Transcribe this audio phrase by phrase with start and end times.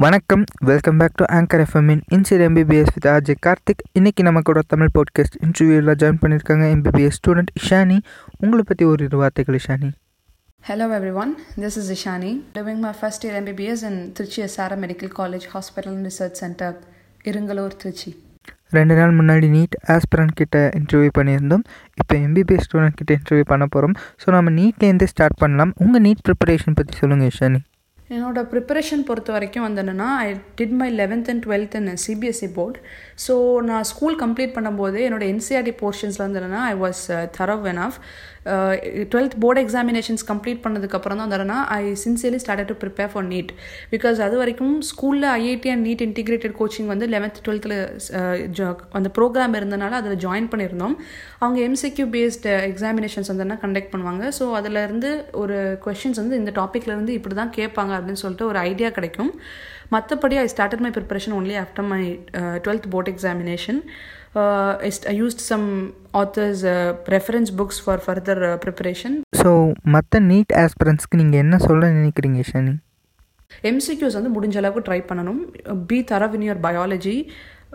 [0.00, 0.44] வணக்கம்.
[0.60, 5.36] Welcome back to anchor எஃப்எம்மின் sincere MBBS with RJ Karthik இன்றைக்கி நம்ம கூட தமிழ் பாட்காஸ்ட்
[5.46, 7.98] இன்டர்வியூவில் ஜாயின் பண்ணியிருக்காங்க எம்பிபிஎஸ் ஸ்டூடெண்ட் இஷானி
[8.38, 9.90] உங்களை பற்றி ஒரு இரு வார்த்தைகள் Ishani
[10.68, 15.46] Hello everyone, this is Ishani, doing my first year MBBS in Trichy SRM Medical College
[15.54, 16.76] Hospital and Research Center,
[17.24, 18.14] Irungalur, Trichy.
[18.68, 21.64] ரெண்டு நாள் முன்னாடி நீட் ஆஸ்பிரண்ட் கிட்ட இன்டர்வியூ பண்ணியிருந்தோம்.
[21.94, 23.94] இப்போ எம்பிபிஎஸ் ஸ்டூடெண்ட் கிட்ட இன்டர்வியூ பண்ண போகிறோம்
[24.24, 25.72] ஸோ நம்ம நீட்லேருந்தே ஸ்டார்ட் பண்ணலாம்.
[25.76, 27.60] உங்கள் நீட் ப்ரிப்பரேஷன் பற்றி சொல்லுங்கள் இஷானி
[28.10, 32.78] என்னோடய ப்ரிப்பரேஷன் பொறுத்த வரைக்கும் வந்து என்னென்னா I did my eleventh and twelfth in CBSE board
[33.26, 37.02] so நான் ஸ்கூல் கம்ப்ளீட் பண்ணும்போது என்னோட என்சிஆர்டி போர்ஷன்ஸில் வந்து என்னென்னா I was
[37.38, 37.98] thorough of
[39.12, 43.50] twelfth board examinations complete பண்ணதுக்கப்புறம் தான் வந்து I sincerely start to prepare for NEET
[43.90, 47.76] because அது வரைக்கும் ஸ்கூலில் IIT and NEET integrated coaching வந்து லெவன்த் டுவெல்த்தில்
[48.18, 50.96] uh, அந்த ப்ரோக்ராம் இருந்தனால அதில் ஜாயின் பண்ணியிருந்தோம்.
[51.38, 54.24] அவங்க எம்சிக்யூ பேஸ்டு எக்ஸாமினேஷன்ஸ் வந்து கண்டக்ட் பண்ணுவாங்க.
[54.38, 55.10] ஸோ அதிலேருந்து
[55.42, 59.32] ஒரு கொஷின்ஸ் வந்து இந்த டாப்பிக்லேருந்து இப்படி தான் கேட்பாங்க அப்படின்னு சொல்லிட்டு ஒரு ஐடியா கிடைக்கும்.
[59.94, 62.02] மற்றபடி I started my preparation only after my
[62.64, 63.80] twelfth board examination
[64.34, 65.66] uh, I used some
[66.12, 69.12] authors' uh, reference books for further uh, preparation.
[69.40, 69.50] So
[69.94, 72.74] மற்ற நீட் ஆஸ்பிரண்ட்ஸ்க்கு நீங்கள் என்ன சொல்ல நினைக்கிறீங்க இஷானி
[73.70, 75.40] எம்சிக்யூஸ் வந்து முடிஞ்ச அளவுக்கு ட்ரை பண்ணணும்
[75.88, 77.14] be thorough in your biology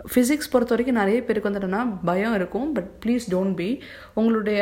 [0.04, 3.68] physics பொறுத்த வரைக்கும் நிறைய பேருக்கு வந்துட்டோன்னா பயம் இருக்கும் பட் ப்ளீஸ் டோன்ட் பி
[4.14, 4.60] உங்களுடைய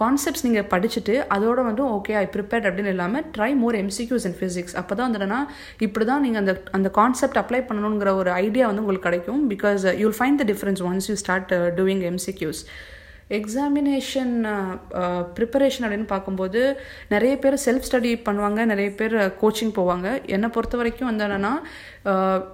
[0.00, 4.76] கான்செப்ட்ஸ் நீங்கள் படிச்சுட்டு அதோட வந்து ஓகே ஐ ப்ரிப்பேர்ட் அப்படின்னு இல்லாமல் try more MCQs in physics
[4.76, 5.38] அப்போ தான் வந்துட்டுனா
[5.78, 10.18] இப்படி தான் நீங்கள் அந்த அந்த கான்செப்ட் அப்ளை பண்ணணுங்கிற ஒரு ஐடியா வந்து உங்களுக்கு கிடைக்கும் because you'll
[10.18, 12.62] find the difference once you start doing MCQs
[13.30, 14.34] examination
[15.36, 16.76] preparation அப்படின்னு பார்க்கும்போது
[17.08, 20.26] நிறைய பேர் செல்ஃப் ஸ்டடி பண்ணுவாங்க நிறைய பேர் கோச்சிங் போவாங்க.
[20.26, 21.52] என்னை பொறுத்த வரைக்கும் வந்து என்னென்னா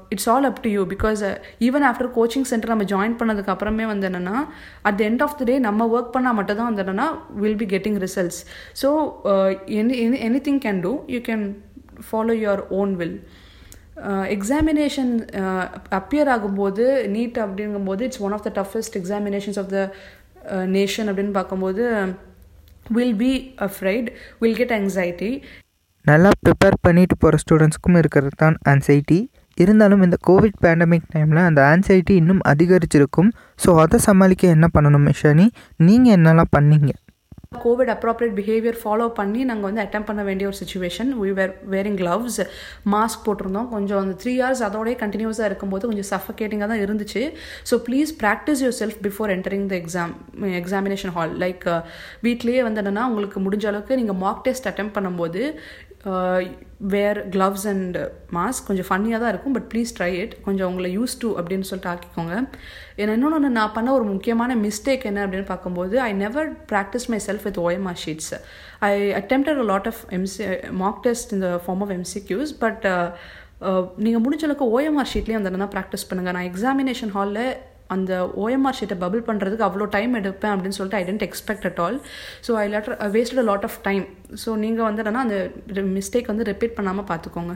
[0.08, 1.22] it's all up to you because
[1.60, 4.36] even after coaching centre நம்ம ஜாயின் பண்ணதுக்கு அப்புறமே வந்து என்னென்னா
[4.82, 7.66] at the end of the day நம்ம ஒர்க் பண்ணால் மட்டும் தான் வந்து என்னென்னா will be
[7.66, 8.40] getting results
[8.82, 8.90] so
[9.66, 9.98] any
[10.48, 11.46] anything can do you can
[12.10, 13.18] follow your own will
[14.36, 15.12] examination
[15.90, 16.84] appear ஆகும்போது
[17.16, 19.92] நீட் அப்படிங்கும்போது it's one of the toughest examinations of the
[20.66, 21.84] nation அப்படின்னு பார்க்கும்போது
[22.90, 24.08] will be afraid
[24.38, 25.42] will get anxiety
[26.04, 29.18] நல்லா prepare பண்ணிட்டு போகிற ஸ்டூடெண்ட்ஸ்க்கும் இருக்கிறது தான் anxiety
[29.58, 33.30] இருந்தாலும் இந்த கோவிட் பேண்டமிக் டைமில் அந்த ஆன்சைட்டி இன்னும் அதிகரிச்சிருக்கும்.
[33.64, 35.46] ஸோ அதை சமாளிக்க என்ன பண்ணணும் மிஷானி?
[35.76, 36.90] நீங்கள் என்னெல்லாம் பண்ணீங்க?
[37.64, 41.98] கோவிட் அப்ராப்ரியேட் பிஹேவியர் ஃபாலோ பண்ணி நாங்கள் வந்து அட்டம் பண்ண வேண்டிய ஒரு situation we were wearing
[42.00, 42.38] gloves
[42.94, 43.68] mask போட்டிருந்தோம்.
[43.74, 47.22] கொஞ்சம் அந்த த்ரீ ஹவர்ஸ் அதோடய கண்டினியூஸாக இருக்கும்போது கொஞ்சம் சஃபகேட்டிங்காக தான் இருந்துச்சு.
[47.70, 50.14] So please practise yourself before entering the exam
[50.62, 51.66] examination hall like
[52.26, 55.42] வீட்லேயே வந்து என்னென்னா உங்களுக்கு முடிஞ்ச அளவுக்கு நீங்கள் மார்க் டெஸ்ட் அட்டம் பண்ணும்போது
[56.92, 57.96] வேர் க்ளவ்ஸ் அண்ட்
[58.36, 61.90] மாஸ்க் கொஞ்சம் ஃபன்னியாக தான் இருக்கும் பட் ப்ளீஸ் ட்ரை இட் கொஞ்சம் உங்களை யூஸ் டு அப்படின்னு சொல்லிட்டு
[61.92, 62.34] ஆக்கிக்கோங்க.
[63.00, 67.60] ஏன்னா இன்னொன்று நான் பண்ண ஒரு முக்கியமான மிஸ்டேக் என்ன அப்படின்னு பார்க்கும்போது I never practise myself with
[67.66, 68.32] OMR sheets
[68.88, 70.46] I attempted a lot of MC
[70.82, 72.86] mock test இந்த ஃபார்ம் ஆஃப் எம்சிக்யூஸ் பட்
[74.04, 77.44] நீங்கள் முடிஞ்ச அளவுக்கு ஓஎம்ஆர் ஷீட்லேயே அந்த தான் ப்ராக்டிஸ் பண்ணுங்கள் நான் எக்ஸாமினேஷன் ஹாலில்
[77.92, 81.98] அந்த ஓஎம்ஆர் ஷீட்டை பபிள் பண்ணுறதுக்கு அவ்வளோ டைம் எடுப்பேன் அப்படின்னு சொல்லிட்டு I didn't expect at all
[82.46, 84.04] so I later wasted a lot of time
[84.44, 85.38] so நீங்கள் வந்து என்னன்னா அந்த
[85.98, 87.54] மிஸ்டேக் வந்து ரிப்பீட் பண்ணாமல் பார்த்துக்கோங்க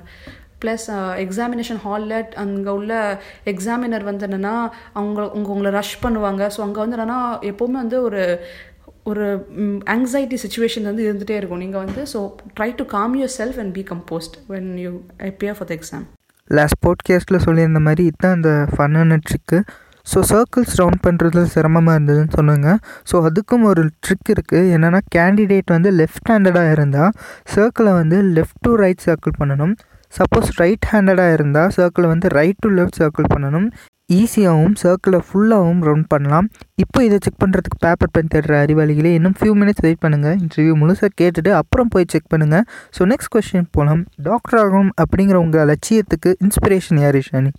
[0.62, 0.86] ப்ளஸ்
[1.24, 2.92] எக்ஸாமினேஷன் uh, ஹாலில் அங்கே உள்ள
[3.52, 4.54] எக்ஸாமினர் வந்து என்னென்னா
[4.92, 6.44] அவங்க உங்க உங்களை ரஷ் பண்ணுவாங்க.
[6.54, 7.18] ஸோ அங்கே வந்து என்னென்னா
[7.50, 8.22] எப்போவுமே வந்து ஒரு
[9.10, 9.26] ஒரு
[9.94, 11.62] ஆங்ஸைட்டி சுச்சுவேஷன் வந்து இருந்துகிட்டே இருக்கும்.
[11.64, 12.20] நீங்கள் வந்து so
[12.56, 14.92] try to calm yourself and be composed when you
[15.30, 16.06] appear for the exam
[16.50, 19.58] last போட்காஸ்ட்டில் சொல்லியிருந்த மாதிரி இதுதான் அந்த ஃபன்னான ட்ரிக்கு
[20.12, 22.68] ஸோ சர்க்கிள்ஸ் ரவுண்ட் பண்ணுறதுல சிரமமாக இருந்ததுன்னு சொன்னாங்க
[23.10, 27.12] ஸோ அதுக்கும் ஒரு ட்ரிக் இருக்குது என்னென்னா கேண்டிடேட் வந்து லெஃப்ட் ஹேண்டடாக இருந்தால்
[27.54, 29.74] சர்க்கிளை வந்து லெஃப்ட் டு ரைட் சர்க்கிள் பண்ணணும்.
[30.12, 33.68] சப்போஸ் ரைட் ஹேண்டடாக இருந்தால் சர்க்கிளை வந்து ரைட் டு லெஃப்ட் சர்க்கிள் பண்ணணும்.
[34.18, 36.46] ஈஸியாகவும் சர்க்கிளை ஃபுல்லாகவும் ரவுண்ட் பண்ணலாம்.
[36.82, 41.10] இப்போ இதை செக் பண்ணுறதுக்கு பேப்பர் பென் தேடுற அறிவாளிகளே இன்னும் ஃபியூ மினிட்ஸ் வெயிட் பண்ணுங்கள் இன்டர்வியூ முழுசாக
[41.20, 42.64] கேட்டுட்டு அப்புறம் போய் செக் பண்ணுங்கள்
[42.98, 47.52] ஸோ நெக்ஸ்ட் கொஸ்டின் போகலாம் டாக்டர் ஆகணும் அப்படிங்கிற உங்கள் லட்சியத்துக்கு இன்ஸ்பிரேஷன் யார் ஷானி?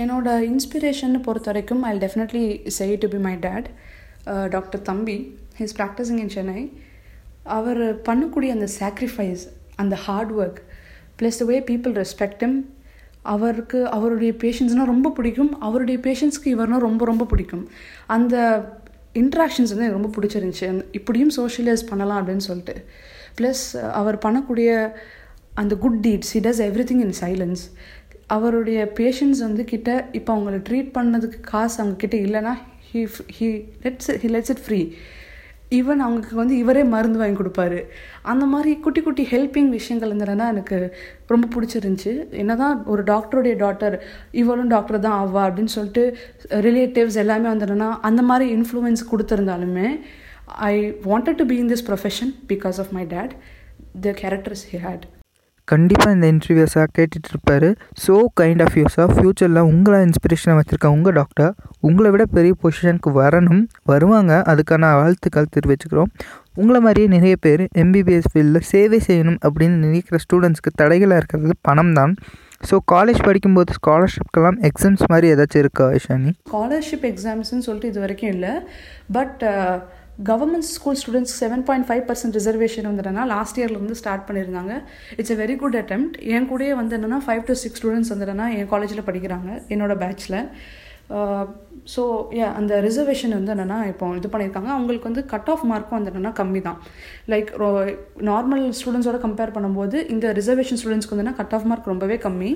[0.00, 2.44] என்னோட இன்ஸ்பிரேஷன் பொறுத்த வரைக்கும் I definitely
[2.76, 3.66] say to be my dad
[4.50, 5.16] doctor Thambi.
[5.58, 6.60] His practising in Chennai
[7.42, 9.42] அவர் பண்ணக்கூடிய அந்த சாக்ரிஃபைஸ்
[9.76, 10.60] அந்த hard work
[11.18, 12.56] plus the way people ரெஸ்பெக்டும்
[13.34, 15.60] அவருக்கு அவருடைய பேஷன்ஸ்னால் ரொம்ப பிடிக்கும்.
[15.60, 17.68] அவருடைய பேஷன்ஸ்க்கு இவர்னால் ரொம்ப ரொம்ப பிடிக்கும்.
[18.06, 18.36] அந்த
[19.14, 20.84] இன்ட்ராக்ஷன்ஸ் வந்து எனக்கு ரொம்ப பிடிச்சிருந்துச்சி.
[20.92, 22.84] இப்படியும் சோஷியலைஸ் பண்ணலாம் அப்படின்னு சொல்லிட்டு.
[23.38, 23.64] ப்ளஸ்
[24.00, 24.70] அவர் பண்ணக்கூடிய
[25.54, 27.62] அந்த good deeds he does everything in silence
[28.34, 32.54] அவருடைய பேஷண்ட்ஸ் வந்து கிட்ட இப்போ அவங்கள ட்ரீட் பண்ணதுக்கு காசு அவங்கக்கிட்ட இல்லைன்னா
[32.88, 33.00] he
[33.38, 33.48] he
[33.84, 34.80] lets he lets it free
[35.78, 37.78] even அவங்களுக்கு வந்து இவரே மருந்து வாங்கி கொடுப்பாரு.
[38.30, 40.78] அந்த மாதிரி குட்டி குட்டி ஹெல்ப்பிங் விஷயங்கள் இருந்ததுனா எனக்கு
[41.32, 42.12] ரொம்ப பிடிச்சிருந்துச்சி.
[42.42, 43.96] என்ன தான் ஒரு டாக்டருடைய டாட்டர்
[44.42, 46.04] இவளும் டாக்டர் தான் ஆவா அப்படின்னு சொல்லிட்டு
[46.68, 49.88] ரிலேட்டிவ்ஸ் எல்லாமே வந்துடுனா அந்த மாதிரி influence கொடுத்துருந்தாலுமே
[50.70, 50.74] I
[51.08, 53.34] wanted to be in this profession because of my dad
[54.06, 55.06] the characters he had
[55.68, 57.66] கண்டிப்பாக இந்த இன்டர்வியூஸாக கேட்டுட்டு இருப்பார்
[58.04, 63.62] ஸோ கைண்ட் ஆஃப் யூஸாக ஃப்யூச்சரில் உங்களை இன்ஸ்பிரேஷனாக வச்சுருக்க உங்கள் டாக்டர் உங்களை விட பெரிய பொசிஷனுக்கு வரணும்.
[63.82, 64.32] வருவாங்க.
[64.46, 66.10] அதுக்கான வாழ்த்துக்கள் தெரிவிச்சுக்கிறோம்.
[66.54, 72.14] உங்களை மாதிரியே நிறைய பேர் எம்பிபிஎஸ் ஃபீல்டில் சேவை செய்யணும் அப்படின்னு நினைக்கிற ஸ்டூடெண்ட்ஸ்க்கு தடைகளாக இருக்கிறது பணம் தான்
[72.68, 76.30] ஸோ காலேஜ் படிக்கும்போது ஸ்காலர்ஷிப்க்கெல்லாம் எக்ஸாம்ஸ் மாதிரி ஏதாச்சும் இருக்கா ஐஷானி?
[76.50, 78.52] ஸ்காலர்ஷிப் எக்ஸாம்ஸ்னு சொல்லிட்டு இது வரைக்கும் இல்லை.
[79.12, 79.42] But
[80.24, 84.82] government school students seven point five percent reservation வந்துட்டனா last இயர்லேருந்து ஸ்டார்ட் பண்ணியிருந்தாங்க
[85.16, 86.20] it's a very good attempt.
[86.20, 90.48] என் கூடயே வந்து என்னென்னா ஃபைவ் டு சிக்ஸ் ஸ்டூடெண்ட்ஸ் வந்துட்டனா என் காலேஜில் படிக்கிறாங்க என்னோட பேட்ச்சில்
[91.18, 91.44] Uh,
[91.92, 92.02] ஸோ
[92.38, 94.68] ஏ அந்த ரிசர்வேஷன் வந்து என்னென்னா இப்போ இது பண்ணியிருக்காங்க.
[94.74, 96.78] அவங்களுக்கு வந்து கட் ஆஃப் மார்க்கும் வந்து என்னென்னா கம்மி தான்
[97.32, 97.50] லைக்
[98.28, 102.52] நார்மல் ஸ்டூடெண்ட்ஸோட கம்பேர் பண்ணும்போது இந்த ரிசர்வேஷன் ஸ்டூடெண்ட்ஸ்க்கு வந்து கட் ஆஃப் மார்க் ரொம்பவே கம்மி.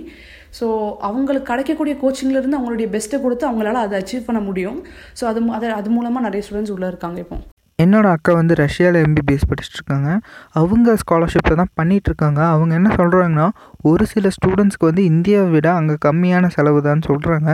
[0.60, 0.68] ஸோ
[1.10, 4.80] அவங்களுக்கு கிடைக்கக்கூடிய கோச்சிங்லேருந்து அவங்களுடைய பெஸ்ட்டை கொடுத்து அவங்களால அதை அச்சீவ் பண்ண முடியும்.
[5.20, 7.38] ஸோ அது அது அது மூலமாக நிறைய ஸ்டூடெண்ட்ஸ் உள்ளே இருக்காங்க இப்போ.
[7.78, 10.10] என்னோடய அக்கா வந்து ரஷ்யாவில் எம்பிபிஎஸ் படிச்சுட்டு இருக்காங்க
[10.52, 13.46] அவங்க ஸ்காலர்ஷிப்பில் தான் பண்ணிகிட்ருக்காங்க இருக்காங்க அவங்க என்ன சொல்கிறாங்கன்னா
[13.82, 17.50] ஒரு சில ஸ்டூடெண்ட்ஸ்க்கு வந்து இந்தியாவை விட அங்கே கம்மியான செலவு தான் சொல்கிறாங்க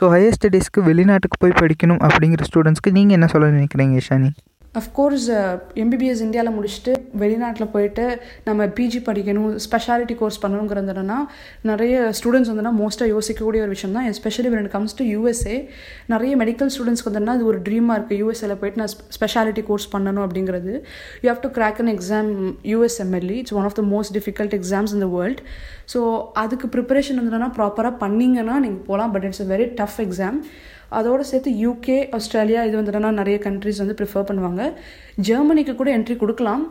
[0.00, 4.30] ஸோ ஹையர் ஸ்டடீஸ்க்கு வெளிநாட்டுக்கு போய் படிக்கணும் அப்படிங்கிற ஸ்டூடெண்ட்ஸ்க்கு நீங்கள் என்ன சொல்ல நினைக்கிறீங்க ஷானி?
[4.80, 5.24] அஃப்கோர்ஸ்
[5.82, 6.92] எம்பிபிஎஸ் இந்தியாவில் முடிச்சுட்டு
[7.22, 8.04] வெளிநாட்டில் போயிட்டு
[8.46, 11.18] நம்ம பிஜி படிக்கணும் ஸ்பெஷாலிட்டி கோர்ஸ் பண்ணணுங்கிறதுனா
[11.70, 15.56] நிறைய ஸ்டூடெண்ட்ஸ் வந்துன்னா மோஸ்ட்டாக யோசிக்கக்கூடிய ஒரு விஷயம் தான் especially when it comes to USA
[16.14, 20.74] நிறைய மெடிக்கல் ஸ்டூடெண்ட்ஸ்க்கு வந்துன்னா அது ஒரு ட்ரீமாக இருக்குது யூஎஸ்ஏல போயிட்டு நான் ஸ்பெஷாலிட்டி கோர்ஸ் பண்ணணும் அப்படிங்கிறது.
[21.22, 22.32] You have to crack an exam
[22.72, 25.42] USMLE it's one of the most difficult exams in the world
[25.94, 26.00] so
[26.44, 29.12] அதுக்கு ப்ரிப்பரேஷன் வந்துன்னா ப்ராப்பராக பண்ணிங்கன்னா நீங்கள் போகலாம்.
[29.16, 30.38] But it's a very tough exam
[30.98, 34.64] அதோடு சேர்த்து யூகே ஆஸ்திரேலியா இது வந்துட்டுனா நிறைய கண்ட்ரிஸ் வந்து ப்ரிஃபர் பண்ணுவாங்க.
[35.28, 36.64] ஜெர்மனிக்கு கூட என்ட்ரி கொடுக்கலாம்.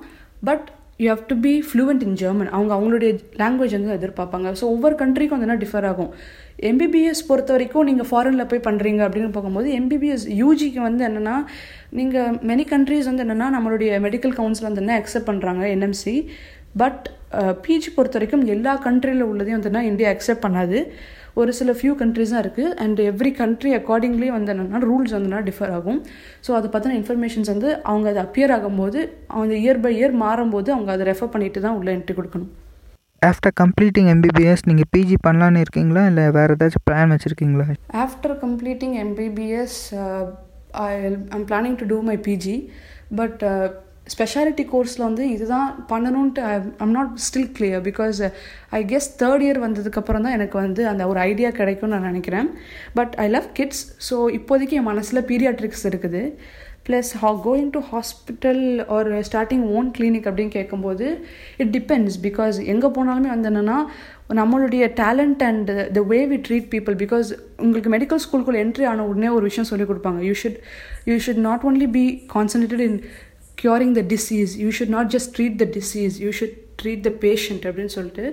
[0.49, 0.67] But
[1.03, 4.47] you have to be fluent in German அவங்க அவங்களுடைய லாங்குவேஜ் வந்து எதிர்பார்ப்பாங்க.
[4.59, 6.11] ஸோ ஒவ்வொரு கண்ட்ரிக்கும் வந்து டிஃபர் ஆகும்?
[6.71, 11.35] எம்பிபிஎஸ் பொறுத்த வரைக்கும் நீங்கள் ஃபாரினில் போய் பண்ணுறீங்க அப்படின்னு பார்க்கும்போது எம்பிபிஎஸ் யூஜிக்கு வந்து என்னென்னா
[11.99, 16.15] நீங்கள் மெனி கண்ட்ரிஸ் வந்து என்னென்னா நம்மளுடைய மெடிக்கல் கவுன்சில் வந்து என்ன அக்செப்ட் பண்ணுறாங்க என்எம்சி
[16.81, 17.05] பட்
[17.63, 20.79] பிஜி பொறுத்த வரைக்கும் எல்லா கண்ட்ரியில் உள்ளதையும் வந்துன்னா இந்தியா அக்செப்ட் பண்ணாது.
[21.39, 25.73] ஒரு சில ஃபியூ கண்ட்ரிஸ் தான் இருக்குது அண்ட் எவ்ரி கண்ட்ரி அக்கார்டிங்லி வந்து என்னென்னா ரூல்ஸ் வந்துன்னா டிஃபர்
[25.77, 25.99] ஆகும்.
[26.45, 28.99] ஸோ அதை பற்றின இன்ஃபர்மேஷன்ஸ் வந்து அவங்க அது அப்பியர் ஆகும்போது
[29.35, 32.51] அவங்க இயர் பை இயர் மாறும்போது அவங்க அதை ரெஃபர் பண்ணிட்டு தான் உள்ள என்ட்ரி கொடுக்கணும்.
[33.29, 36.03] ஆஃப்டர் கம்ப்ளீட்டிங் எம்பிபிஎஸ் நீங்கள் பிஜி பண்ணலான்னு இருக்கீங்களா?
[36.11, 37.65] இல்லை வேறு ஏதாச்சும் பிளான் வச்சுருக்கீங்களா?
[38.05, 39.77] After completing MBBS
[40.87, 40.89] I
[41.35, 42.57] I'm planning to do my PG
[43.19, 43.43] but
[44.13, 46.45] speciality கோர்ஸில் வந்து இதுதான் பண்ணணுன்ட்டு
[46.85, 48.19] I'm not still clear because
[48.79, 52.49] I guess third year வந்ததுக்கப்புறம் தான் எனக்கு வந்து அந்த ஒரு ஐடியா கிடைக்கும்னு நான் நினைக்கிறேன்.
[52.99, 56.23] But I love kids so இப்போதைக்கு என் மனசில் பீரியாட்ரிக்ஸ் இருக்குது.
[56.87, 58.61] Plus ah going to hospital
[58.95, 61.05] ஒரு ஸ்டார்டிங் ஓன் கிளினிக் அப்படின்னு கேட்கும்போது
[61.63, 63.77] இட் டிபெண்ட்ஸ் பிகாஸ் எங்கே போனாலுமே வந்து என்னென்னா
[64.39, 67.29] நம்மளுடைய talent and the way we treat people because
[67.63, 70.21] உங்களுக்கு மெடிக்கல் ஸ்கூலுக்குள்ள என்ட்ரி ஆன உடனே ஒரு விஷயம் சொல்லிக் கொடுப்பாங்க.
[70.29, 70.59] You should
[71.09, 72.05] you should not only be
[72.35, 72.97] concentrated in
[73.63, 77.63] curing the disease you should not just treat the disease you should treat the patient
[77.69, 78.23] அப்படின்னு சொல்லிட்டு.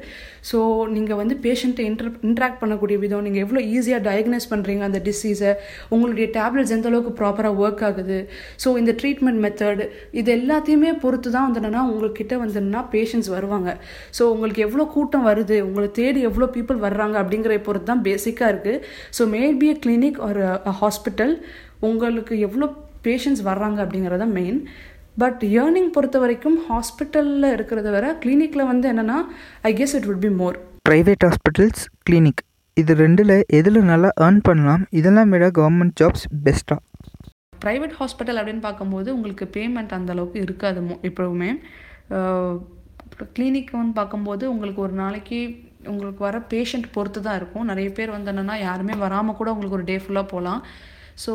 [0.50, 0.58] ஸோ
[0.94, 5.50] நீங்கள் வந்து பேஷண்ட்டை இன்டர் இன்ட்ராக்ட் பண்ணக்கூடிய விதம் நீங்கள் எவ்வளோ ஈஸியாக டயக்னைஸ் பண்ணுறீங்க அந்த டிசீஸை
[5.94, 8.18] உங்களுடைய டேப்லெட்ஸ் எந்த அளவுக்கு ப்ராப்பராக ஒர்க் ஆகுது.
[8.64, 9.82] ஸோ இந்த ட்ரீட்மெண்ட் மெத்தட்
[10.20, 13.70] இது எல்லாத்தையுமே பொறுத்து தான் வந்துன்னா உங்கள்கிட்ட வந்துன்னா பேஷண்ட்ஸ் வருவாங்க.
[14.18, 18.82] ஸோ உங்களுக்கு எவ்வளோ கூட்டம் வருது உங்களை தேடி எவ்வளோ பீப்புள் வர்றாங்க அப்படிங்கிற பொறுத்து தான் பேசிக்காக இருக்குது
[19.18, 20.44] so maybe be a clinic ஒரு
[20.82, 21.34] ஹாஸ்பிட்டல்
[21.88, 22.68] உங்களுக்கு எவ்வளோ
[23.06, 24.60] பேஷண்ட்ஸ் வர்றாங்க அப்படிங்கிறது தான் மெயின்
[25.18, 29.18] பட் ஏர்னிங் பொறுத்த வரைக்கும் ஹாஸ்பிட்டலில் இருக்கிறத விட கிளினிக்கில் வந்து என்னென்னா
[29.62, 32.42] I guess it would be more private hospitals clinic
[32.76, 36.80] இது ரெண்டில் எதில் நல்லா ஏர்ன் பண்ணலாம் இதெல்லாம் விட கவர்மெண்ட் ஜாப்ஸ் பெஸ்ட்டாக
[37.64, 41.50] ப்ரைவேட் ஹாஸ்பிட்டல் அப்படின்னு பார்க்கும்போது உங்களுக்கு பேமெண்ட் அந்த அளவுக்கு இருக்காது மோ எப்போவுமே
[43.36, 45.40] கிளினிக்னு பார்க்கும்போது உங்களுக்கு ஒரு நாளைக்கு
[45.86, 47.64] உங்களுக்கு வர பேஷண்ட் பொறுத்து தான் இருக்கும்.
[47.64, 50.62] நிறைய பேர் வந்து என்னென்னா யாருமே வராமல் கூட உங்களுக்கு ஒரு டே ஃபுல்லாக போகலாம்
[51.26, 51.32] ஸோ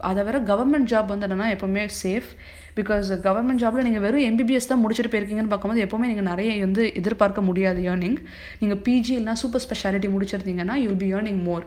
[0.00, 2.30] அதை விட கவர்மெண்ட் ஜாப் வந்து என்னென்னா எப்போவுமே சேஃப்
[2.76, 7.42] பிகாஸ் கவர்மெண்ட் ஜாபில் நீங்கள் வெறும் எம்பிபிஎஸ் தான் முடிச்சுட்டு போயிருக்கீங்கன்னு பார்க்கும்போது எப்போவுமே நீங்கள் நிறைய வந்து எதிர்பார்க்க
[7.42, 8.18] முடியாது ஏர்னிங்
[8.60, 11.66] நீங்கள் பிஜி இல்லைனா super speciality முடிச்சிருந்தீங்கன்னா you will be earning more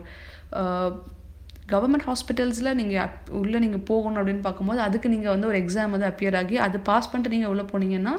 [1.71, 3.09] government ஹாஸ்பிட்டல்ஸில் நீங்கள்
[3.41, 7.09] உள்ளே நீங்கள் போகணும் அப்படின்னு பார்க்கும்போது அதுக்கு நீங்கள் வந்து ஒரு எக்ஸாம் வந்து அப்பியர் ஆகி அது பாஸ்
[7.09, 8.13] பண்ணிட்டு நீங்கள் உள்ளே போனீங்கன்னா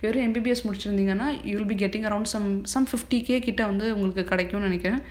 [0.00, 4.24] வெறும் MBBS முடிச்சிருந்தீங்கன்னா you will be getting around some some fifty K கிட்ட வந்து உங்களுக்கு
[4.24, 5.02] கிடைக்கும்னு நினைக்கிறேன்.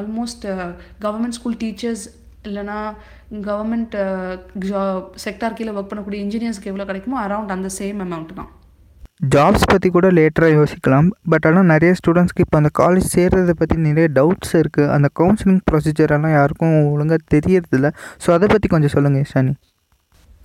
[0.00, 0.44] ஆல்மோஸ்ட்
[1.04, 2.04] கவர்மெண்ட் ஸ்கூல் டீச்சர்ஸ்
[2.50, 2.78] இல்லைனா
[3.48, 3.94] கவர்மெண்ட்
[5.24, 8.50] செக்டார் கீழே ஒர்க் பண்ணக்கூடிய இன்ஜினியர்ஸ்க்கு எவ்வளோ கிடைக்குமோ அரௌண்ட் அந்த சேம் அமௌண்ட் தான்.
[9.32, 11.08] ஜாப்ஸ் பற்றி கூட லேட்டராக யோசிக்கலாம்.
[11.32, 16.34] பட் ஆனால் நிறைய ஸ்டூடெண்ட்ஸ்க்கு இப்போ அந்த காலேஜ் சேர்றதை பற்றி நிறைய டவுட்ஸ் இருக்குது அந்த கவுன்சிலிங் ப்ரொசீஜரெல்லாம்
[16.38, 17.90] யாருக்கும் ஒழுங்காக தெரியறதில்ல.
[18.24, 19.54] ஸோ அதை பற்றி கொஞ்சம் சொல்லுங்கள் ஷானி.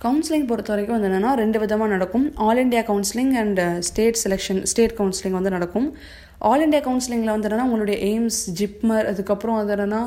[0.04, 2.26] கவுன்சிலிங் பொறுத்த வரைக்கும் வந்து என்னென்னா ரெண்டு விதமாக நடக்கும்.
[2.46, 5.88] All India counselling and state selection state counselling வந்து நடக்கும்.
[6.50, 10.02] ஆல் இண்டியா கவுன்சிலிங்கில் வந்து என்னென்னா உங்களுடைய எய்ம்ஸ் ஜிப்மர் அதுக்கப்புறம் வந்து என்னென்னா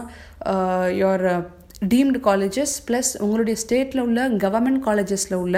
[1.01, 1.25] யோர்
[1.91, 5.57] டீம்டு காலேஜஸ் ப்ளஸ் உங்களுடைய ஸ்டேட்டில் உள்ள கவர்மெண்ட் காலேஜஸில் உள்ள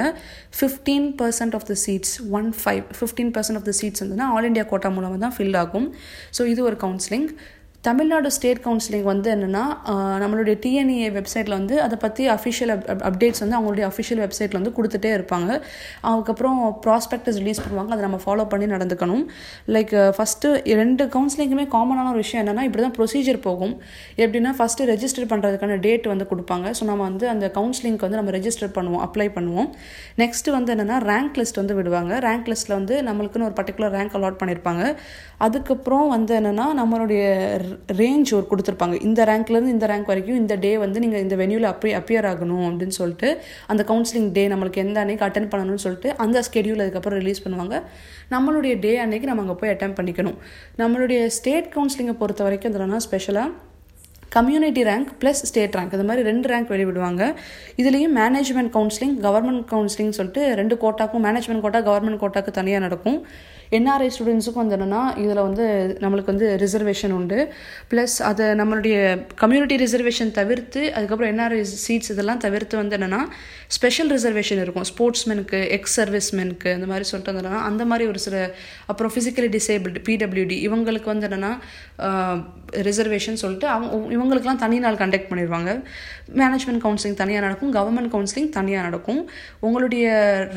[0.59, 4.65] fifteen percent of the seats one five fifteen percent of the seats வந்துன்னா ஆல் இண்டியா
[4.65, 5.87] கோட்டா மூலமாக தான் ஃபில் ஆகும்.
[6.37, 7.27] ஸோ இது ஒரு கவுன்சிலிங்
[7.87, 9.63] தமிழ்நாடு ஸ்டேட் கவுன்சிலிங் வந்து என்னென்னா
[10.21, 12.71] நம்மளுடைய டிஎன்இஏ வெப்சைட்டில் வந்து அதை பற்றி அஃபிஷியல்
[13.09, 15.49] அப்டேட்ஸ் வந்து அவங்களுடைய அஃபிஷியல் வெப்சைட்டில் வந்து கொடுத்துட்டே இருப்பாங்க.
[16.09, 17.91] அதுக்கப்புறம் ப்ராஸ்பெக்டஸ் ரிலீஸ் பண்ணுவாங்க.
[17.95, 19.23] அதை நம்ம ஃபாலோ பண்ணி நடந்துக்கணும்.
[19.75, 23.75] லைக் ஃபஸ்ட்டு ரெண்டு கவுன்சிலிங்குமே காமனான ஒரு விஷயம் என்னென்னா இப்படி தான் ப்ரொசீஜர் போகும்.
[24.23, 26.73] எப்படின்னா ஃபஸ்ட்டு ரெஜிஸ்டர் பண்ணுறதுக்கான டேட் வந்து கொடுப்பாங்க.
[26.79, 29.69] ஸோ நம்ம வந்து அந்த கவுன்சிலிங்க்கு வந்து நம்ம ரெஜிஸ்டர் பண்ணுவோம் அப்ளை பண்ணுவோம்.
[30.23, 32.13] நெக்ஸ்ட் வந்து என்னென்னா ரேங்க் லிஸ்ட் வந்து விடுவாங்க.
[32.29, 34.83] ரேங்க் லிஸ்ட்டில் வந்து நம்மளுக்குன்னு ஒரு பர்டிகுலர் ரேங்க் அலாட் பண்ணியிருப்பாங்க
[35.45, 37.23] அதுக்கப்புறம் வந்து என்னென்னா நம்மளுடைய
[37.99, 38.95] ரேஞ்ச் ஒரு கொடுத்துருப்பாங்க.
[39.07, 42.97] இந்த ரேங்க்லேருந்து இந்த ரேங்க் வரைக்கும் இந்த டே வந்து நீங்கள் இந்த வென்யூவில் அப்படி அப்பியர் ஆகணும் அப்படின்னு
[43.01, 43.29] சொல்லிட்டு
[43.73, 47.77] அந்த கவுன்சிலிங் டே நம்மளுக்கு எந்த அன்னைக்கு அட்டன் பண்ணணும்னு சொல்லிட்டு அந்த ஸ்கெடியூல் அதுக்கப்புறம் ரிலீஸ் பண்ணுவாங்க.
[48.35, 50.37] நம்மளுடைய டே அன்னைக்கு நம்ம அங்கே போய் அட்டன் பண்ணிக்கணும்.
[50.81, 53.49] நம்மளுடைய ஸ்டேட் கவுன்சிலிங்கை பொறுத்த வரைக்கும் என்னன்னா ஸ்பெஷலாக
[54.37, 57.23] community rank plus state rank இது மாதிரி ரெண்டு ரேங்க் வெளிவிடுவாங்க
[57.81, 63.19] இதுலேயும் மேனேஜ்மெண்ட் கவுன்சிலிங் கவர்மெண்ட் கவுன்சிலிங் சொல்லிட்டு ரெண்டு கோட்டாக்கும் மேனேஜ்மெண்ட் கோட்டா கவர்மெண்ட் கோட்டாக்கு தனியாக நடக்கும்.
[63.77, 65.63] என்ஆர்ஐ ஸ்டூடெண்ட்ஸுக்கும் வந்து என்னென்னா இதில் வந்து
[66.03, 67.37] நம்மளுக்கு வந்து ரிசர்வேஷன் உண்டு.
[67.91, 68.95] ப்ளஸ் அதை நம்மளுடைய
[69.41, 73.21] கம்யூனிட்டி ரிசர்வேஷன் தவிர்த்து அதுக்கப்புறம் என்ஆர்ஐ சீட்ஸ் இதெல்லாம் தவிர்த்து வந்து என்னென்னா
[73.77, 74.87] ஸ்பெஷல் ரிசர்வேஷன் இருக்கும்.
[74.91, 78.35] ஸ்போர்ட்ஸ்மெனுக்கு எக்ஸ் சர்வீஸ்மெனுக்கு அந்த மாதிரி சொல்லிட்டு வந்தோன்னா அந்த மாதிரி ஒரு சில
[78.91, 81.51] அப்புறம் ஃபிசிக்கலி டிசேபிள்டு பிடபிள்யூடி இவங்களுக்கு வந்து என்னென்னா
[82.89, 85.71] ரிசர்வேஷன் சொல்லிட்டு அவங்க இவங்களுக்குலாம் தனி நாள் கண்டக்ட் பண்ணிடுவாங்க
[86.41, 89.21] மேனேஜ்மெண்ட் கவுன்சிலிங் தனியாக நடக்கும் கவர்மெண்ட் கவுன்சிலிங் தனியாக நடக்கும்.
[89.65, 90.05] உங்களுடைய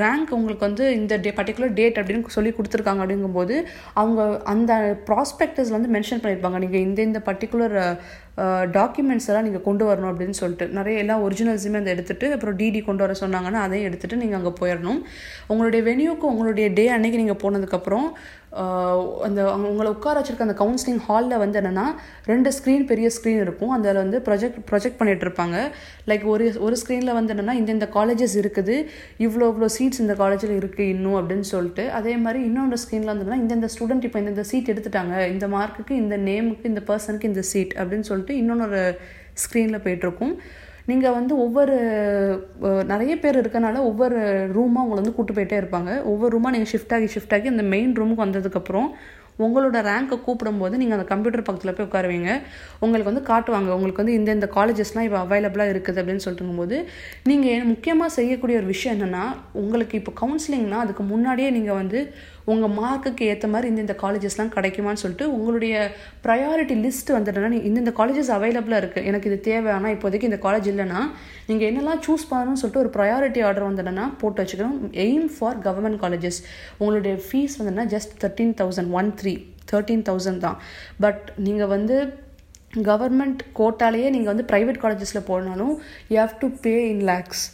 [0.02, 3.56] ரேங்க் உங்களுக்கு வந்து இந்த டே பர்டிகுலர் டேட் அப்படின்னு சொல்லி கொடுத்துருக்காங்க அப்படிங்கும்போது
[4.02, 4.22] அவங்க
[4.54, 4.72] அந்த
[5.10, 7.76] ப்ராஸ்பெக்டஸில் வந்து மென்ஷன் பண்ணியிருப்பாங்க நீங்கள் இந்த இந்த பர்டிகுலர்
[8.76, 10.66] டாக்குமெண்ட்ஸ் எல்லாம் நீங்கள் கொண்டு வரணும் அப்படின்னு சொல்லிட்டு.
[10.78, 15.00] நிறைய எல்லா ஒரிஜினல்ஸுமே அதை எடுத்துகிட்டு அப்புறம் டிடி கொண்டு வர சொன்னாங்கன்னா அதையும் எடுத்துகிட்டு நீங்கள் அங்கே போயிடணும்.
[15.52, 18.06] உங்களுடைய வெனியூக்கு உங்களுடைய டே அன்னைக்கு நீங்கள் போனதுக்கப்புறம்
[19.26, 19.40] அந்த
[19.70, 21.86] உங்களை உட்கார வச்சிருக்க அந்த கவுன்சிலிங் ஹாலில் வந்து என்னென்னா
[22.30, 23.72] ரெண்டு ஸ்க்ரீன் பெரிய ஸ்க்ரீன் இருக்கும்.
[23.76, 25.58] அதில் வந்து ப்ரொஜெக்ட் ப்ரொஜெக்ட் பண்ணிகிட்ருப்பாங்க இருப்பாங்க.
[26.10, 28.76] லைக் ஒரு ஒரு ஸ்க்ரீனில் வந்து என்னென்னா இந்த இந்த காலேஜஸ் இருக்குது.
[29.26, 31.84] இவ்வளோ இவ்வளோ சீட்ஸ் இந்த காலேஜில் இருக்குது இன்னும் அப்படின்னு சொல்லிட்டு.
[31.98, 35.14] அதே மாதிரி இன்னொன்று ஸ்க்ரீனில் வந்து இந்தந்த ஸ்டூடெண்ட் இப்போ இந்த சீட் எடுத்துட்டாங்க.
[35.34, 38.82] இந்த மார்க்குக்கு இந்த நேமுக்கு இந்த பர்சனுக்கு இந்த சீட் அப்படின்னு சொல்லிட்டு இன்னொன்று
[39.44, 40.34] ஸ்க்ரீனில் போயிட்டுருக்கும்
[40.90, 41.76] நீங்கள் வந்து ஒவ்வொரு
[42.92, 44.18] நிறைய பேர் இருக்கனால ஒவ்வொரு
[44.57, 45.90] ரூமாக உங்களை வந்து கூட்டு போயிட்டே இருப்பாங்க.
[46.12, 48.88] ஒவ்வொரு ரூமாக நீங்கள் ஷிஃப்ட் ஆகி ஷிஃப்ட் ஆகி அந்த மெயின் ரூமுக்கு வந்ததுக்கப்புறம்
[49.47, 52.30] உங்களோட ரேங்க்கை கூப்பிடும்போது நீங்கள் அந்த கம்ப்யூட்டர் பக்கத்தில் போய் உட்காருவீங்க.
[52.85, 53.68] உங்களுக்கு வந்து காட்டுவாங்க.
[53.76, 56.80] உங்களுக்கு வந்து இந்த இந்த காலேஜஸ்லாம் இப்போ அவைலபிளாக இருக்குது அப்படின்னு சொல்லிட்டு
[57.30, 59.25] நீங்கள் முக்கியமாக செய்யக்கூடிய ஒரு விஷயம் என்னென்னா
[59.62, 62.00] உங்களுக்கு இப்போ கவுன்சிலிங்னால் அதுக்கு முன்னாடியே நீங்கள் வந்து
[62.52, 65.74] உங்கள் மார்க்குக்கு ஏற்ற மாதிரி இந்த இந்த காலேஜஸ்லாம் கிடைக்குமான்னு சொல்லிட்டு உங்களுடைய
[66.26, 69.70] ப்ரையாரிட்டி லிஸ்ட் வந்துட்டுனா நீ இந்த காலேஜஸ் அவைலபிளாக இருக்குது எனக்கு இது தேவை.
[69.76, 71.00] ஆனால் இப்போதைக்கு இந்த காலேஜ் இல்லைன்னா
[71.50, 74.78] நீங்கள் என்னெல்லாம் சூஸ் பண்ணணும்னு சொல்லிட்டு ஒரு ப்ரையாரிட்டி ஆர்டர் வந்துட்டுனா போட்டு வச்சுக்கணும்.
[75.06, 76.40] எய்ம் ஃபார் கவர்மெண்ட் காலேஜஸ்
[76.80, 79.34] உங்களுடைய ஃபீஸ் வந்துன்னா just thirteen thousand one three
[79.72, 80.58] thirteen thousand தான்.
[81.06, 81.96] பட் நீங்கள் வந்து
[82.88, 85.74] கவர்மெண்ட் கோட்டாலேயே நீங்கள் வந்து ப்ரைவேட் காலேஜஸில் போனாலும்
[86.12, 87.44] you have to pay in lakhs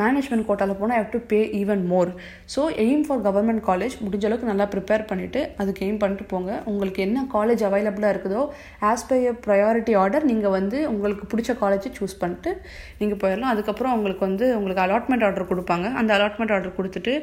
[0.00, 2.10] management கோட்டாவில் போனால் have to pay even more
[2.54, 6.50] so aim for government college முடிஞ்ச அளவுக்கு நல்லா ப்ரிப்பேர் பண்ணிவிட்டு அதுக்கு எய்ம் பண்ணிட்டு போங்க.
[6.70, 8.42] உங்களுக்கு என்ன காலேஜ் அவைலபிளாக இருக்குதோ
[8.90, 12.52] as by a priority order நீங்கள் வந்து உங்களுக்கு பிடிச்ச காலேஜை சூஸ் பண்ணிட்டு
[13.00, 13.52] நீங்கள் போயிடலாம்.
[13.54, 15.86] அதுக்கப்புறம் உங்களுக்கு வந்து உங்களுக்கு அலாட்மெண்ட் ஆர்டர் கொடுப்பாங்க.
[16.00, 17.14] அந்த அலாட்மெண்ட் ஆர்டர் கொடுத்துட்டு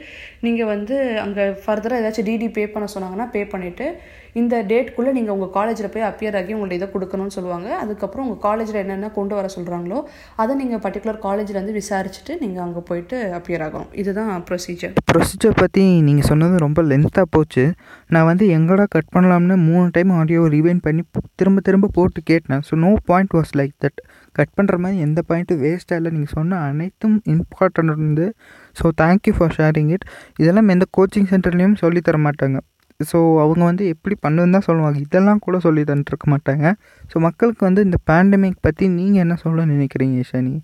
[0.47, 3.87] நீங்கள் வந்து அங்கே ஃபர்தராக ஏதாச்சும் டிடி பே பண்ண சொன்னாங்கன்னா பே பண்ணிவிட்டு
[4.39, 7.69] இந்த டேட்குள்ளே நீங்கள் உங்கள் காலேஜில் போய் அப்பியர் ஆகி உங்கள்ட்ட இதை கொடுக்கணும்னு சொல்லுவாங்க.
[7.83, 9.99] அதுக்கப்புறம் உங்கள் காலேஜில் என்னென்ன கொண்டு வர சொல்கிறாங்களோ
[10.41, 13.91] அதை நீங்கள் பர்டிகுலர் காலேஜில் வந்து விசாரிச்சுட்டு நீங்கள் அங்கே போயிட்டு அப்பியர் ஆகணும்.
[14.03, 17.65] இதுதான் ப்ரொசீஜர் ப்ரொசீஜர் பற்றி நீங்கள் சொன்னது ரொம்ப லென்த்தாக போச்சு.
[18.15, 21.03] நான் வந்து எங்கடா கட் பண்ணலாம்னு மூணு டைம் ஆடியோ ரிவைன் பண்ணி
[21.41, 22.63] திரும்ப திரும்ப போட்டு கேட்டேன்.
[22.69, 23.99] So no point was like that
[24.39, 26.11] cut பண்ணுற மாதிரி எந்த பாயிண்ட்டும் வேஸ்ட்டாக இல்லை.
[26.15, 28.27] நீங்கள் சொன்ன அனைத்தும் இம்பார்ட்டன்ட் இருந்து
[28.79, 30.05] so thank you for sharing it
[30.41, 32.59] இதெல்லாம் எந்த கோச்சிங் சென்டர்லேயும் சொல்லித்தர மாட்டாங்க.
[33.11, 34.99] ஸோ அவங்க வந்து எப்படி பண்ணுன்னு தான் சொல்லுவாங்க.
[35.05, 36.67] இதெல்லாம் கூட சொல்லி தந்துருக்க மாட்டாங்க.
[37.13, 40.55] ஸோ மக்களுக்கு வந்து இந்த பேண்டமிக் பற்றி நீங்கள் என்ன சொல்ல நினைக்கிறீங்க ஷனி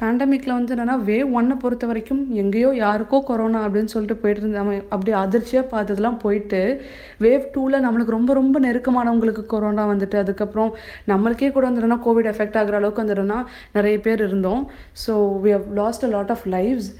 [0.00, 5.12] பேண்டமிக்கில் வந்து என்னென்னா வேவ் ஒன்னை பொறுத்த வரைக்கும் எங்கேயோ யாருக்கோ கொரோனா அப்படின்னு சொல்லிட்டு போயிட்டு இருந்தாங்க அப்படி
[5.22, 6.60] அதிர்ச்சியாக பார்த்ததுலாம் போயிட்டு
[7.24, 10.70] வேவ் டூவில் நம்மளுக்கு ரொம்ப ரொம்ப நெருக்கமானவங்களுக்கு கொரோனா வந்துட்டு அதுக்கப்புறம்
[11.12, 13.38] நம்மளுக்கே கூட வந்துடுனா கோவிட் எஃபெக்ட் ஆகிற அளவுக்கு வந்துடுனா
[13.78, 14.62] நிறைய பேர் இருந்தோம்.
[15.06, 15.14] So
[15.44, 16.90] we have lost a lot of lives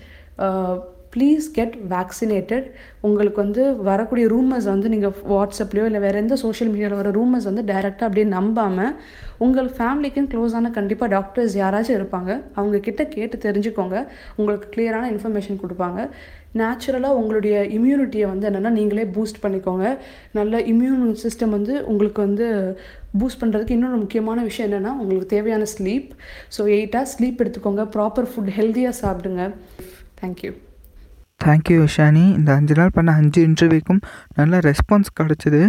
[1.16, 2.66] please get vaccinated
[3.08, 7.64] உங்களுக்கு வந்து வரக்கூடிய ரூமர்ஸ் வந்து நீங்கள் வாட்ஸ்அப்லேயோ இல்லை வேறு எந்த சோஷியல் மீடியாவில் வர ரூமர்ஸ் வந்து
[7.70, 8.92] டைரெக்டாக அப்படியே நம்பாமல்
[9.46, 12.30] உங்கள் ஃபேமிலிக்கும் க்ளோஸான கண்டிப்பாக டாக்டர்ஸ் யாராச்சும் இருப்பாங்க.
[12.58, 13.96] அவங்கக்கிட்ட கேட்டு தெரிஞ்சுக்கோங்க.
[14.40, 16.00] உங்களுக்கு கிளியரான இன்ஃபர்மேஷன் கொடுப்பாங்க.
[16.60, 19.86] நேச்சுரலாக உங்களுடைய இம்யூனிட்டியை வந்து என்னென்னா நீங்களே பூஸ்ட் பண்ணிக்கோங்க.
[20.38, 22.46] நல்ல இம்யூன் சிஸ்டம் வந்து உங்களுக்கு வந்து
[23.20, 26.08] பூஸ்ட் பண்ணுறதுக்கு இன்னொரு முக்கியமான விஷயம் என்னென்னா உங்களுக்கு தேவையான ஸ்லீப்
[26.56, 27.84] ஸோ எயிட்டாக ஸ்லீப் எடுத்துக்கோங்க.
[27.96, 29.44] ப்ராப்பர் ஃபுட் ஹெல்த்தியாக சாப்பிடுங்க.
[30.22, 30.52] தேங்க்யூ
[31.40, 34.00] தேங்க்யூ ஷானி இந்த அஞ்சு நாள் பண்ண அஞ்சு இன்டர்வியூக்கும்
[34.38, 35.60] நல்ல ரெஸ்பான்ஸ் கிடச்சிது.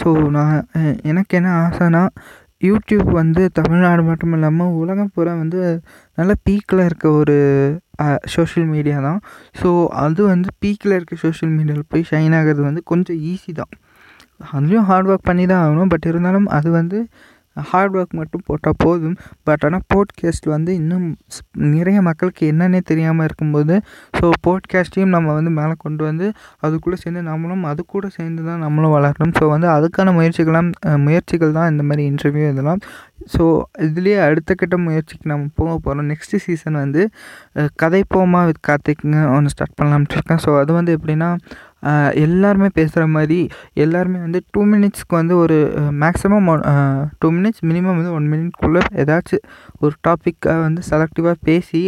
[0.00, 0.56] ஸோ நான்
[1.10, 2.02] எனக்கு என்ன ஆசைனா
[2.66, 5.60] யூடியூப் வந்து தமிழ்நாடு மட்டும் இல்லாமல் உலகம் பூரா வந்து
[6.18, 7.36] நல்ல பீக்கில் இருக்க ஒரு
[8.34, 9.20] சோஷியல் மீடியா தான்.
[9.60, 9.68] ஸோ
[10.04, 13.72] அது வந்து பீக்கில் இருக்க சோஷியல் மீடியாவில் போய் ஷைன் ஆகிறது வந்து கொஞ்சம் ஈஸி தான்.
[14.52, 15.90] அதுலேயும் ஹார்ட் ஒர்க் பண்ணி தான் ஆகணும்.
[15.94, 17.00] பட் இருந்தாலும் அது வந்து
[17.70, 19.16] ஹார்ட் ஒர்க் மட்டும் போட்டால் போதும்.
[19.48, 21.06] பட் ஆனால் போட்காஸ்ட் வந்து இன்னும்
[21.76, 23.74] நிறைய மக்களுக்கு என்னன்னே தெரியாமல் இருக்கும்போது
[24.18, 26.28] ஸோ போட்காஸ்ட்டையும் நம்ம வந்து மேலே கொண்டு வந்து
[26.66, 29.34] அதுக்குள்ளே சேர்ந்து நம்மளும் அது கூட சேர்ந்து தான் நம்மளும் வளரணும்.
[29.40, 30.70] ஸோ வந்து அதுக்கான முயற்சிகள்லாம்
[31.06, 32.82] முயற்சிகள் தான் இந்த மாதிரி இன்டர்வியூ இதெல்லாம்.
[33.32, 33.44] ஸோ
[33.86, 37.02] இதுலேயே அடுத்த கட்ட முயற்சிக்கு நம்ம போக போகிறோம் நெக்ஸ்ட் சீசன் வந்து
[37.82, 40.42] கதை போமா வித் கார்த்திக்னு ஒன்று ஸ்டார்ட் பண்ணலாம்னு இருக்கேன்.
[40.46, 41.28] ஸோ அது வந்து எப்படின்னா
[42.14, 43.38] எல்லாருமே பேசுகிற மாதிரி
[43.74, 45.56] எல்லாருமே வந்து டூ மினிட்ஸ்க்கு வந்து ஒரு
[46.00, 46.48] மேக்ஸிமம்
[47.18, 49.44] டூ மினிட்ஸ் மினிமம் வந்து ஒன் மினிட்குள்ளே ஏதாச்சும்
[49.80, 51.82] ஒரு டாப்பிக்கை வந்து செலக்டிவாக பேசி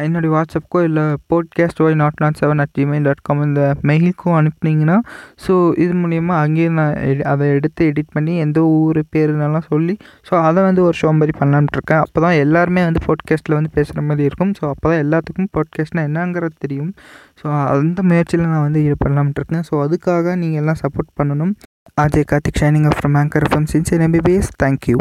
[0.00, 4.96] என்னுடைய வாட்ஸ்அப்க்கோ இல்லை podcast why not not seven at Gmail dot com இந்த மெயிலுக்கும் அனுப்புனீங்கன்னா
[5.44, 9.94] ஸோ இது மூலிமா அங்கேயே நான் எடி- அதை எடுத்து எடிட் பண்ணி எந்த ஊர் பேருன்னெல்லாம் சொல்லி
[10.28, 14.02] ஸோ அதை வந்து ஒரு ஷோ மாதிரி பண்ணலாம்னு இருக்கேன் அப்போ தான் எல்லாருமே வந்து போட்காஸ்ட்டில் வந்து பேசுகிற
[14.02, 14.52] மாதிரி இருக்கும்.
[14.52, 16.92] ஸோ அப்போ தான் எல்லாத்துக்கும் போட்காஸ்ட்னால் என்னங்கிறது தெரியும்.
[17.40, 21.52] ஸோ அந்த முயற்சியில் நான் வந்து ஈடுபடலாம்னு இருக்கேன் ஸோ அதுக்காக நீங்கள் எல்லாம் சப்போர்ட் பண்ணணும்.
[21.98, 24.96] Ajay Karthik signing off from anchor from sincere MBBS thank you